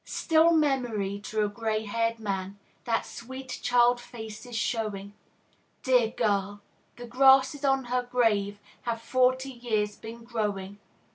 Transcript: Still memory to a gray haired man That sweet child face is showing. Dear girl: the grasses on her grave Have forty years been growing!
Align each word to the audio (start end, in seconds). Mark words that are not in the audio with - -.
Still 0.03 0.51
memory 0.51 1.19
to 1.25 1.45
a 1.45 1.47
gray 1.47 1.83
haired 1.85 2.17
man 2.19 2.57
That 2.85 3.05
sweet 3.05 3.59
child 3.61 3.99
face 4.01 4.47
is 4.47 4.55
showing. 4.55 5.13
Dear 5.83 6.09
girl: 6.09 6.61
the 6.95 7.05
grasses 7.05 7.63
on 7.63 7.83
her 7.83 8.01
grave 8.01 8.59
Have 8.81 8.99
forty 8.99 9.51
years 9.51 9.95
been 9.95 10.23
growing! 10.23 10.79